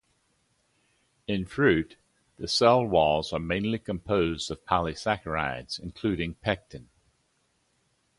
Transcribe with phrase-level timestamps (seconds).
[1.27, 1.95] In fruit,
[2.37, 6.89] the cell walls are mainly composed of polysaccharides including pectin.